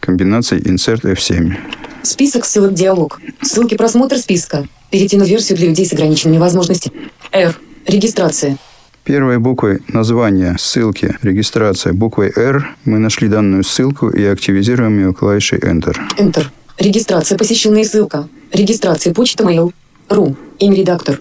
комбинацией 0.00 0.62
Insert 0.62 1.02
F7. 1.02 1.56
Список 2.02 2.44
ссылок 2.44 2.74
диалог. 2.74 3.20
Ссылки 3.42 3.76
просмотр 3.76 4.18
списка. 4.18 4.66
Перейти 4.90 5.16
на 5.16 5.24
версию 5.24 5.58
для 5.58 5.68
людей 5.68 5.86
с 5.86 5.92
ограниченными 5.92 6.38
возможностями. 6.38 7.10
R. 7.32 7.54
Регистрация. 7.86 8.58
Первой 9.04 9.38
буквой 9.38 9.80
названия 9.88 10.56
ссылки 10.58 11.16
регистрация 11.22 11.92
буквой 11.92 12.32
R 12.36 12.68
мы 12.84 12.98
нашли 12.98 13.28
данную 13.28 13.64
ссылку 13.64 14.08
и 14.10 14.24
активизируем 14.24 14.98
ее 14.98 15.14
клавишей 15.14 15.58
Enter. 15.58 15.96
Enter. 16.18 16.44
Регистрация 16.78 17.38
посещенная 17.38 17.84
ссылка. 17.84 18.28
Регистрация 18.52 19.14
почта 19.14 19.44
mail. 19.44 19.72
Ру. 20.08 20.36
Имя 20.58 20.76
редактор. 20.76 21.20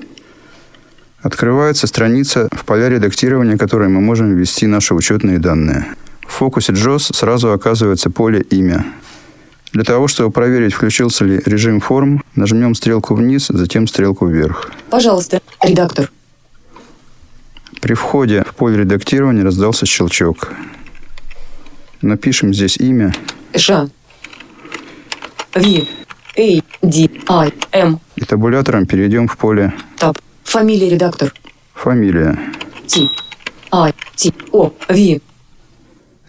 Открывается 1.21 1.85
страница, 1.85 2.47
в 2.51 2.65
поля 2.65 2.89
редактирования 2.89 3.57
которой 3.57 3.89
мы 3.89 4.01
можем 4.01 4.35
ввести 4.35 4.67
наши 4.67 4.93
учетные 4.93 5.37
данные. 5.37 5.85
В 6.21 6.31
фокусе 6.31 6.73
JOS 6.73 7.13
сразу 7.13 7.51
оказывается 7.51 8.09
поле 8.09 8.41
«Имя». 8.49 8.85
Для 9.71 9.83
того, 9.83 10.07
чтобы 10.07 10.31
проверить, 10.31 10.73
включился 10.73 11.25
ли 11.25 11.41
режим 11.45 11.79
форм, 11.79 12.23
нажмем 12.35 12.73
стрелку 12.73 13.13
вниз, 13.13 13.47
затем 13.49 13.87
стрелку 13.87 14.25
вверх. 14.27 14.71
Пожалуйста, 14.89 15.41
редактор. 15.61 16.11
При 17.79 17.93
входе 17.93 18.43
в 18.43 18.55
поле 18.55 18.77
редактирования 18.77 19.43
раздался 19.43 19.85
щелчок. 19.85 20.49
Напишем 22.01 22.53
здесь 22.53 22.77
имя. 22.77 23.13
Ша. 23.55 23.89
В. 25.53 25.87
A. 26.37 26.61
D. 26.81 27.09
I. 27.27 27.53
M. 27.71 27.99
И 28.15 28.21
табулятором 28.21 28.85
перейдем 28.85 29.27
в 29.27 29.37
поле 29.37 29.73
Таб. 29.97 30.17
Фамилия 30.43 30.89
редактор. 30.89 31.33
«Фамилия». 31.73 32.37
Т. 32.87 33.07
I. 33.71 33.93
Т. 34.15 34.33
О. 34.51 34.71
В. 34.87 35.21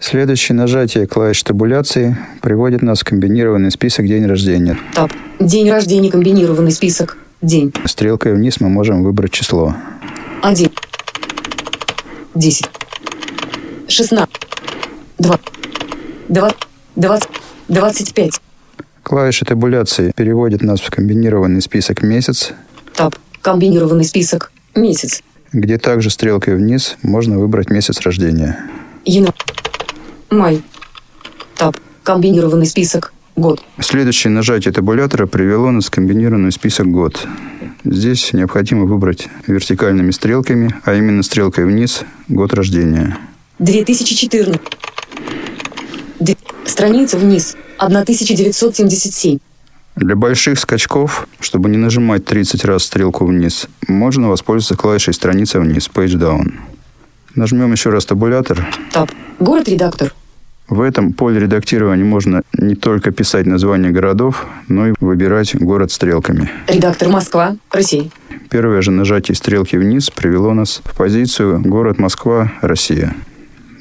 Следующее 0.00 0.56
нажатие 0.56 1.06
клавиш 1.06 1.42
табуляции 1.42 2.16
приводит 2.40 2.80
нас 2.80 3.00
в 3.00 3.04
комбинированный 3.04 3.70
список 3.70 4.06
день 4.06 4.24
рождения. 4.26 4.78
Таб. 4.94 5.12
День 5.38 5.70
рождения 5.70 6.10
комбинированный 6.10 6.72
список. 6.72 7.18
День. 7.42 7.72
Стрелкой 7.84 8.34
вниз 8.34 8.60
мы 8.60 8.70
можем 8.70 9.04
выбрать 9.04 9.32
число. 9.32 9.74
Один. 10.42 10.70
Десять. 12.34 12.70
Шестнадцать. 13.88 14.34
Два. 15.18 15.38
Два. 16.28 16.50
Двадцать. 16.96 17.30
Двадцать 17.68 18.14
пять. 18.14 18.40
Клавиша 19.02 19.44
табуляции 19.44 20.12
переводит 20.16 20.62
нас 20.62 20.80
в 20.80 20.90
комбинированный 20.90 21.60
список 21.60 22.02
месяц, 22.02 22.52
Таб. 22.94 23.14
Комбинированный 23.42 24.04
список. 24.04 24.50
Месяц. 24.74 25.22
где 25.52 25.78
также 25.78 26.10
стрелкой 26.10 26.56
вниз 26.56 26.96
можно 27.02 27.38
выбрать 27.38 27.70
месяц 27.70 28.00
рождения. 28.00 28.58
Январь. 29.04 29.34
Май. 30.30 30.62
Таб. 31.56 31.76
Комбинированный 32.02 32.66
список. 32.66 33.12
Год. 33.36 33.62
Следующее 33.80 34.30
нажатие 34.32 34.72
табулятора 34.72 35.26
привело 35.26 35.70
нас 35.70 35.86
в 35.86 35.90
комбинированный 35.90 36.52
список 36.52 36.88
год. 36.88 37.26
Здесь 37.84 38.32
необходимо 38.32 38.84
выбрать 38.84 39.28
вертикальными 39.46 40.10
стрелками, 40.10 40.74
а 40.84 40.94
именно 40.94 41.22
стрелкой 41.22 41.64
вниз, 41.64 42.02
год 42.28 42.52
рождения. 42.52 43.16
2014. 43.58 44.60
Д- 46.18 46.36
Страница 46.66 47.16
вниз. 47.18 47.56
1977. 47.78 49.38
Для 49.96 50.16
больших 50.16 50.58
скачков, 50.58 51.26
чтобы 51.40 51.70
не 51.70 51.76
нажимать 51.78 52.24
30 52.26 52.64
раз 52.64 52.84
стрелку 52.84 53.24
вниз, 53.26 53.68
можно 53.88 54.28
воспользоваться 54.28 54.76
клавишей 54.76 55.14
страница 55.14 55.60
вниз, 55.60 55.88
page 55.92 56.16
down. 56.18 56.52
Нажмем 57.34 57.72
еще 57.72 57.90
раз 57.90 58.04
табулятор. 58.04 58.66
Таб. 58.92 59.10
Город 59.38 59.68
редактор. 59.68 60.12
В 60.70 60.82
этом 60.82 61.12
поле 61.12 61.40
редактирования 61.40 62.04
можно 62.04 62.42
не 62.56 62.76
только 62.76 63.10
писать 63.10 63.44
названия 63.44 63.90
городов, 63.90 64.46
но 64.68 64.86
и 64.86 64.94
выбирать 65.00 65.56
город 65.56 65.90
стрелками. 65.90 66.48
Редактор 66.68 67.08
Москва. 67.08 67.56
Россия. 67.72 68.04
Первое 68.50 68.80
же 68.80 68.92
нажатие 68.92 69.34
стрелки 69.34 69.74
вниз 69.74 70.10
привело 70.10 70.54
нас 70.54 70.80
в 70.84 70.96
позицию 70.96 71.60
«Город 71.60 71.98
Москва, 71.98 72.52
Россия». 72.60 73.16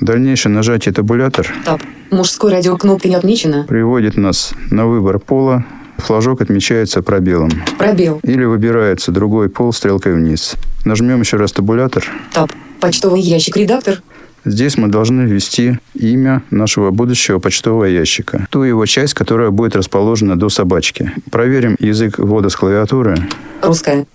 Дальнейшее 0.02 0.52
нажатие 0.52 0.92
табулятор 0.92 1.48
Таб. 1.64 1.80
Мужской 2.10 2.52
радио 2.52 2.76
кнопка 2.76 3.08
не 3.08 3.16
отмечена. 3.16 3.66
приводит 3.68 4.18
нас 4.18 4.54
на 4.72 4.88
выбор 4.88 5.20
пола. 5.20 5.66
Флажок 5.98 6.42
отмечается 6.42 7.04
пробелом. 7.04 7.52
Пробел. 7.78 8.20
Или 8.24 8.46
выбирается 8.46 9.12
другой 9.12 9.50
пол 9.50 9.74
стрелкой 9.74 10.16
вниз. 10.16 10.56
Нажмем 10.86 11.20
еще 11.20 11.38
раз 11.38 11.52
табулятор. 11.52 12.04
Таб. 12.34 12.52
Почтовый 12.80 13.22
ящик 13.22 13.58
редактор. 13.58 14.02
Здесь 14.50 14.78
мы 14.78 14.88
должны 14.88 15.22
ввести 15.22 15.78
имя 15.94 16.42
нашего 16.50 16.90
будущего 16.90 17.38
почтового 17.38 17.86
ящика. 17.86 18.48
Ту 18.50 18.64
его 18.64 18.84
часть, 18.88 19.14
которая 19.14 19.52
будет 19.52 19.76
расположена 19.76 20.40
до 20.40 20.50
собачки. 20.50 21.12
Проверим 21.30 21.76
язык 21.80 22.18
ввода 22.18 22.50
с 22.50 22.56
клавиатуры 22.56 23.16
Русская. 23.62 24.08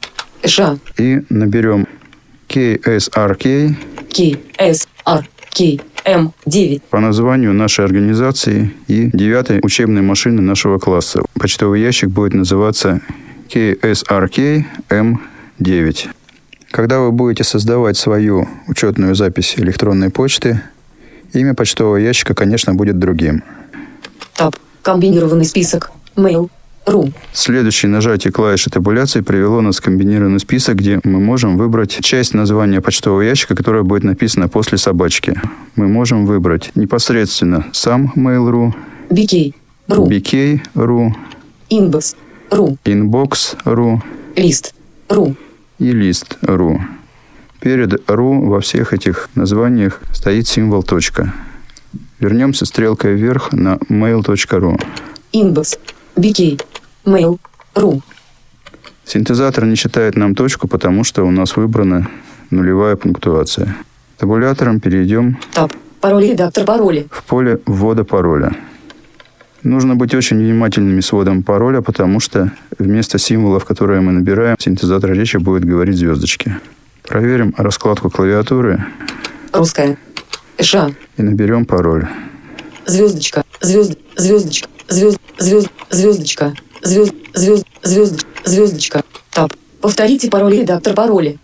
Ша. 0.44 0.76
и 0.98 1.22
наберем 1.30 1.86
KSRK 2.48 3.74
К. 4.10 4.38
С. 4.58 4.88
Р. 5.06 5.28
К. 5.50 5.80
М. 6.04 6.32
9. 6.46 6.82
по 6.90 6.98
названию 6.98 7.54
нашей 7.54 7.84
организации 7.84 8.72
и 8.88 9.10
девятой 9.12 9.60
учебной 9.62 10.02
машины 10.02 10.42
нашего 10.42 10.78
класса. 10.78 11.22
Почтовый 11.34 11.80
ящик 11.80 12.10
будет 12.10 12.34
называться 12.34 13.00
KSRK 13.50 14.64
M9. 14.90 16.08
Когда 16.74 16.98
вы 16.98 17.12
будете 17.12 17.44
создавать 17.44 17.96
свою 17.96 18.48
учетную 18.66 19.14
запись 19.14 19.54
электронной 19.56 20.10
почты, 20.10 20.60
имя 21.32 21.54
почтового 21.54 21.98
ящика, 21.98 22.34
конечно, 22.34 22.74
будет 22.74 22.98
другим. 22.98 23.44
Таб. 24.34 24.56
Комбинированный 24.82 25.44
список. 25.44 25.92
Mail. 26.16 26.50
Ру. 26.84 27.12
Следующее 27.32 27.90
нажатие 27.90 28.32
клавиши 28.32 28.70
табуляции 28.70 29.20
привело 29.20 29.60
нас 29.60 29.76
в 29.76 29.82
комбинированный 29.82 30.40
список, 30.40 30.74
где 30.74 30.98
мы 31.04 31.20
можем 31.20 31.58
выбрать 31.58 31.96
часть 32.00 32.34
названия 32.34 32.80
почтового 32.80 33.20
ящика, 33.20 33.54
которая 33.54 33.84
будет 33.84 34.02
написана 34.02 34.48
после 34.48 34.76
собачки. 34.76 35.40
Мы 35.76 35.86
можем 35.86 36.26
выбрать 36.26 36.72
непосредственно 36.74 37.66
сам 37.72 38.12
Mail.ru. 38.16 38.74
BK.ru, 39.10 41.12
Inbox. 41.70 42.16
Ру. 42.50 42.78
Inbox.ru 42.84 44.00
Лист. 44.34 44.74
Ру. 45.78 45.84
и 45.86 45.92
List.ru. 45.92 46.80
Перед 47.60 47.92
.ru 48.10 48.48
во 48.48 48.60
всех 48.60 48.92
этих 48.92 49.28
названиях 49.34 50.00
стоит 50.12 50.46
символ 50.46 50.82
«точка». 50.82 51.32
Вернемся 52.20 52.64
стрелкой 52.64 53.14
вверх 53.14 53.52
на 53.52 53.76
mail.ru. 53.88 54.80
Inbox. 55.32 55.78
BK. 56.16 56.62
Mail. 57.04 57.38
Ру. 57.74 58.02
Синтезатор 59.04 59.64
не 59.64 59.76
считает 59.76 60.16
нам 60.16 60.34
точку, 60.34 60.68
потому 60.68 61.04
что 61.04 61.24
у 61.24 61.30
нас 61.30 61.56
выбрана 61.56 62.08
нулевая 62.50 62.96
пунктуация. 62.96 63.76
Табулятором 64.16 64.80
перейдем 64.80 65.38
Таб. 65.52 65.72
Пароль 66.00 66.28
редактор 66.28 66.64
пароля. 66.64 67.04
в 67.10 67.24
поле 67.24 67.60
ввода 67.66 68.04
пароля. 68.04 68.54
Нужно 69.64 69.96
быть 69.96 70.14
очень 70.14 70.36
внимательными 70.36 71.00
с 71.00 71.10
вводом 71.10 71.42
пароля, 71.42 71.80
потому 71.80 72.20
что 72.20 72.52
вместо 72.78 73.18
символов, 73.18 73.64
которые 73.64 74.02
мы 74.02 74.12
набираем, 74.12 74.56
синтезатор 74.58 75.12
речи 75.12 75.38
будет 75.38 75.64
говорить 75.64 75.96
звездочки. 75.96 76.56
Проверим 77.02 77.54
раскладку 77.56 78.10
клавиатуры 78.10 78.84
Русская. 79.54 79.96
Ша. 80.60 80.92
и 81.16 81.22
наберем 81.22 81.64
пароль. 81.64 82.06
Звездочка. 82.84 83.42
Звезд. 83.62 83.98
Звездочка. 84.16 84.68
Звезд. 84.88 85.18
Звезд. 85.38 85.68
Звездочка. 85.90 86.52
Звезд. 86.82 87.14
Звезд. 87.32 87.66
Звездочка. 87.82 88.28
Звездочка. 88.44 89.02
Таб. 89.30 89.50
Повторите 89.80 90.28
пароль 90.28 90.58
редактор 90.58 90.92
пароля. 90.92 91.36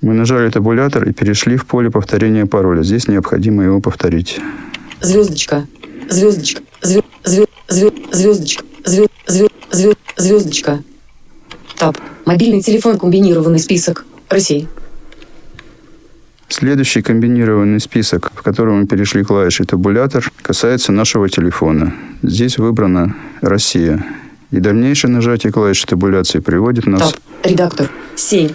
Мы 0.00 0.14
нажали 0.14 0.48
табулятор 0.48 1.08
и 1.08 1.12
перешли 1.12 1.56
в 1.56 1.66
поле 1.66 1.90
повторения 1.90 2.46
пароля. 2.46 2.84
Здесь 2.84 3.08
необходимо 3.08 3.64
его 3.64 3.80
повторить. 3.80 4.40
Звездочка. 5.00 5.66
Звездочка. 6.08 6.62
Звезд. 6.82 7.04
Звезд. 7.24 7.53
Звезд. 7.68 7.94
Звездочка. 8.12 8.64
Звезд. 8.84 9.10
Звезд. 9.26 9.52
Звезд. 9.70 9.98
Звездочка. 10.16 10.82
Таб. 11.78 11.96
Мобильный 12.24 12.62
телефон 12.62 12.98
комбинированный 12.98 13.58
список. 13.58 14.04
Россия. 14.28 14.66
Следующий 16.48 17.02
комбинированный 17.02 17.80
список, 17.80 18.30
в 18.34 18.42
котором 18.42 18.80
мы 18.80 18.86
перешли 18.86 19.24
клавишей 19.24 19.66
табулятор, 19.66 20.30
касается 20.40 20.92
нашего 20.92 21.28
телефона. 21.28 21.94
Здесь 22.22 22.58
выбрана 22.58 23.16
Россия. 23.40 24.04
И 24.50 24.60
дальнейшее 24.60 25.10
нажатие 25.10 25.52
клавиши 25.52 25.86
табуляции 25.86 26.38
приводит 26.38 26.86
нас 26.86 27.12
Таб. 27.12 27.20
Редактор. 27.42 27.90
7. 28.14 28.50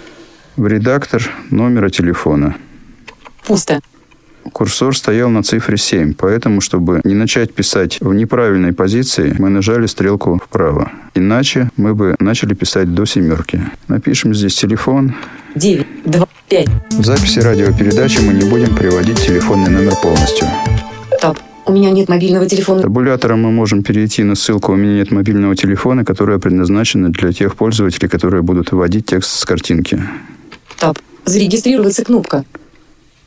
в 0.56 0.66
редактор 0.66 1.22
номера 1.50 1.90
телефона. 1.90 2.56
Пусто. 3.46 3.80
Курсор 4.52 4.96
стоял 4.96 5.30
на 5.30 5.42
цифре 5.42 5.76
7, 5.76 6.14
поэтому, 6.14 6.60
чтобы 6.60 7.00
не 7.04 7.14
начать 7.14 7.52
писать 7.52 7.98
в 8.00 8.12
неправильной 8.14 8.72
позиции, 8.72 9.34
мы 9.38 9.48
нажали 9.48 9.86
стрелку 9.86 10.40
вправо. 10.44 10.90
Иначе 11.14 11.70
мы 11.76 11.94
бы 11.94 12.16
начали 12.18 12.54
писать 12.54 12.94
до 12.94 13.04
семерки. 13.04 13.60
Напишем 13.88 14.34
здесь 14.34 14.56
телефон. 14.56 15.14
9. 15.54 15.86
2. 16.04 16.26
5. 16.48 16.68
В 16.98 17.04
записи 17.04 17.38
радиопередачи 17.38 18.20
мы 18.20 18.32
не 18.32 18.48
будем 18.48 18.74
приводить 18.74 19.24
телефонный 19.24 19.70
номер 19.70 19.92
полностью. 20.02 20.48
Таб. 21.20 21.38
У 21.66 21.72
меня 21.72 21.90
нет 21.92 22.08
мобильного 22.08 22.46
телефона. 22.48 22.82
Табулятором 22.82 23.42
мы 23.42 23.52
можем 23.52 23.84
перейти 23.84 24.24
на 24.24 24.34
ссылку 24.34 24.72
«У 24.72 24.76
меня 24.76 24.94
нет 24.94 25.12
мобильного 25.12 25.54
телефона», 25.54 26.04
которая 26.04 26.38
предназначена 26.38 27.10
для 27.10 27.32
тех 27.32 27.54
пользователей, 27.54 28.08
которые 28.08 28.42
будут 28.42 28.72
вводить 28.72 29.06
текст 29.06 29.38
с 29.38 29.44
картинки. 29.44 30.02
Таб. 30.78 30.98
Зарегистрироваться 31.26 32.04
кнопка. 32.04 32.44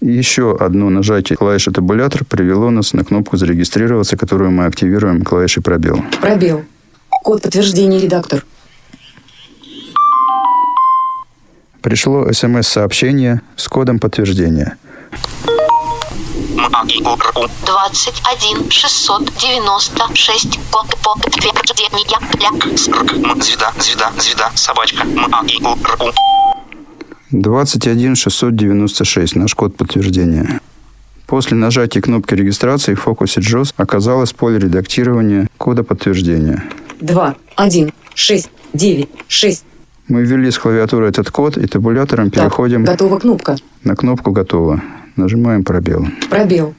Еще 0.03 0.53
одно 0.59 0.89
нажатие 0.89 1.37
клавиши 1.37 1.71
табулятор 1.71 2.25
привело 2.25 2.69
нас 2.71 2.91
на 2.91 3.05
кнопку 3.05 3.37
«Зарегистрироваться», 3.37 4.17
которую 4.17 4.51
мы 4.51 4.65
активируем 4.65 5.23
клавишей 5.23 5.63
«Пробел». 5.63 6.03
Пробел. 6.19 6.65
Код 7.09 7.41
подтверждения 7.41 8.01
редактор. 8.01 8.43
Пришло 11.81 12.29
СМС-сообщение 12.33 13.41
с 13.55 13.69
кодом 13.69 13.99
подтверждения. 13.99 14.75
МАИОРУ 16.57 17.49
21 17.65 18.69
696 18.69 20.59
код 20.69 20.87
подтверждения 21.01 22.19
ляк 22.41 22.77
срк 22.77 23.13
м 23.13 23.41
звезда 23.41 23.71
звезда 23.79 24.11
звезда 24.19 24.51
собачка 24.55 25.05
МАИОРУ 25.05 26.32
21 27.33 28.15
696, 28.15 29.35
наш 29.35 29.55
код 29.55 29.75
подтверждения. 29.75 30.61
После 31.25 31.57
нажатия 31.57 31.99
кнопки 31.99 32.35
регистрации 32.35 32.93
в 32.93 33.01
фокусе 33.01 33.41
JOS 33.41 33.73
оказалось 33.75 34.33
поле 34.33 34.59
редактирования 34.59 35.47
кода 35.57 35.83
подтверждения. 35.83 36.63
2, 37.01 37.35
1, 37.55 37.93
6, 38.13 38.49
9, 38.73 39.09
6. 39.27 39.63
Мы 40.09 40.23
ввели 40.23 40.51
с 40.51 40.59
клавиатуры 40.59 41.07
этот 41.07 41.31
код 41.31 41.57
и 41.57 41.65
табулятором 41.65 42.29
Так, 42.29 42.43
переходим 42.43 42.83
готова 42.83 43.17
кнопка. 43.17 43.55
на 43.83 43.95
кнопку 43.95 44.31
«Готово». 44.31 44.83
Нажимаем 45.15 45.63
пробел. 45.63 46.07
Пробел. 46.29 46.75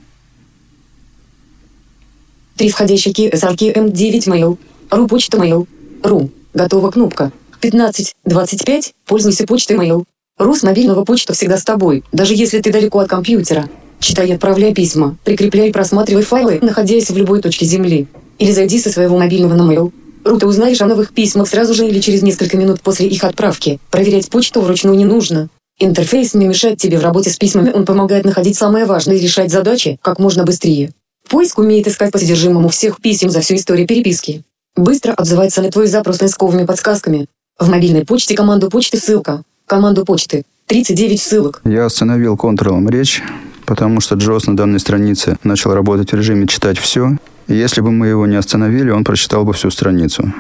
Три 2.57 2.69
входящие 2.71 3.13
SRK 3.13 3.75
M9 3.75 4.29
mail. 4.29 4.59
Ру 4.91 5.09
почта 5.09 5.37
mail. 5.39 5.67
Ру. 6.05 6.31
Готова 6.53 6.93
кнопка. 6.93 7.33
15, 7.61 8.15
25. 8.25 8.95
Пользуйся 9.07 9.47
почтой 9.47 9.77
mail. 9.77 10.05
Ру 10.37 10.57
с 10.57 10.65
мобильного 10.65 11.05
почта 11.05 11.33
всегда 11.33 11.57
с 11.57 11.63
тобой, 11.63 12.03
даже 12.11 12.35
если 12.35 12.61
ты 12.61 12.73
далеко 12.73 12.99
от 12.99 13.09
компьютера. 13.09 13.69
Читай 14.01 14.29
и 14.29 14.33
отправляй 14.33 14.75
письма. 14.75 15.17
Прикрепляй 15.23 15.69
и 15.69 15.73
просматривай 15.73 16.25
файлы, 16.25 16.59
находясь 16.61 17.09
в 17.09 17.17
любой 17.17 17.41
точке 17.41 17.67
Земли. 17.67 18.09
Или 18.41 18.51
зайди 18.51 18.81
со 18.81 18.91
своего 18.91 19.17
мобильного 19.17 19.55
на 19.55 19.63
mail. 19.63 19.93
Ру 20.25 20.39
ты 20.39 20.47
узнаешь 20.49 20.83
о 20.83 20.87
новых 20.87 21.13
письмах 21.13 21.49
сразу 21.49 21.73
же 21.73 21.87
или 21.87 22.01
через 22.01 22.23
несколько 22.23 22.57
минут 22.57 22.81
после 22.81 23.07
их 23.07 23.23
отправки. 23.23 23.79
Проверять 23.93 24.29
почту 24.29 24.61
вручную 24.61 24.97
не 24.97 25.05
нужно. 25.05 25.51
Интерфейс 25.79 26.35
не 26.35 26.49
мешает 26.49 26.79
тебе 26.79 26.99
в 26.99 27.03
работе 27.03 27.31
с 27.31 27.37
письмами, 27.37 27.71
он 27.71 27.85
помогает 27.85 28.25
находить 28.25 28.57
самое 28.57 28.87
важное 28.87 29.15
и 29.15 29.21
решать 29.21 29.53
задачи 29.53 30.01
как 30.03 30.19
можно 30.19 30.43
быстрее. 30.43 30.91
Поиск 31.29 31.59
умеет 31.59 31.87
искать 31.87 32.11
по 32.11 32.19
содержимому 32.19 32.71
всех 32.71 33.01
писем 33.01 33.31
за 33.31 33.41
всю 33.41 33.55
историю 33.55 33.87
переписки. 33.87 34.43
Быстро 34.75 35.13
отзывается 35.13 35.63
на 35.63 35.71
твой 35.71 35.87
запрос 35.87 36.19
поисковыми 36.19 36.67
подсказками. 36.67 37.29
В 37.57 37.69
мобильной 37.69 38.05
почте 38.05 38.35
команду 38.35 38.69
почты 38.69 38.99
ссылка. 38.99 39.45
Команду 39.67 40.05
почты. 40.05 40.45
39 40.67 41.21
ссылок. 41.21 41.61
Я 41.65 41.87
остановил 41.87 42.37
контролом 42.37 42.89
речь, 42.89 43.23
потому 43.67 44.01
что 44.01 44.17
JOS 44.17 44.45
на 44.47 44.57
данной 44.57 44.81
странице 44.81 45.37
начал 45.43 45.75
работать 45.75 46.13
в 46.13 46.17
режиме 46.17 46.47
«читать 46.47 46.79
все». 46.79 47.17
И 47.49 47.55
если 47.55 47.83
бы 47.83 47.91
мы 47.91 48.07
его 48.07 48.27
не 48.27 48.37
остановили, 48.37 48.91
он 48.91 49.05
прочитал 49.05 49.45
бы 49.45 49.53
всю 49.53 49.71
страницу. 49.71 50.33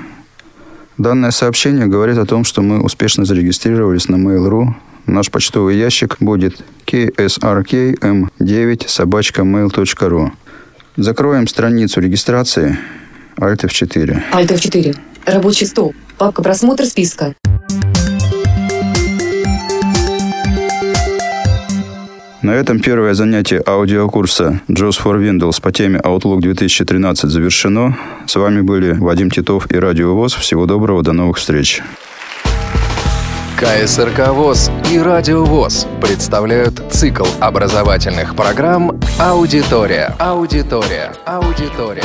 Данное 0.96 1.32
сообщение 1.32 1.87
говорит 1.87 2.18
о 2.18 2.24
том, 2.24 2.44
что 2.44 2.62
мы 2.62 2.82
успешно 2.82 3.24
зарегистрировались 3.24 4.08
на 4.08 4.16
Mail.ru. 4.16 4.68
Наш 5.06 5.30
почтовый 5.30 5.76
ящик 5.76 6.16
будет 6.20 6.62
ksrkm9 6.87 8.88
собачка 8.88 9.42
mail.ru. 9.42 10.30
Закроем 10.96 11.48
страницу 11.48 12.00
регистрации 12.00 12.78
Alt 13.37 13.64
F4. 13.64 14.22
Alt 14.32 14.48
F4. 14.48 14.96
Рабочий 15.26 15.66
стол. 15.66 15.94
Папка 16.16 16.42
просмотр 16.42 16.87
списка. 16.87 17.34
На 22.44 22.50
этом 22.50 22.78
первое 22.78 23.14
занятие 23.14 23.62
аудиокурса 23.66 24.61
JOS 24.68 25.02
for 25.02 25.18
Windows 25.18 25.62
по 25.62 25.72
теме 25.72 25.98
Outlook 26.04 26.40
2013 26.40 27.30
завершено. 27.30 27.96
С 28.26 28.37
вами 28.37 28.61
были 28.61 28.92
Вадим 28.92 29.30
Титов 29.30 29.72
и 29.72 29.78
Радио 29.78 30.14
ВОЗ. 30.14 30.35
Всего 30.35 30.66
доброго, 30.66 31.02
до 31.02 31.14
новых 31.14 31.38
встреч. 31.38 31.80
КСРК 33.57 34.28
ВОЗ 34.28 34.70
и 34.92 34.98
Радио 34.98 35.42
ВОЗ 35.42 35.87
представляют 36.02 36.83
цикл 36.92 37.24
образовательных 37.40 38.37
программ 38.37 39.00
«Аудитория». 39.18 40.14
Аудитория. 40.18 41.14
Аудитория. 41.24 42.02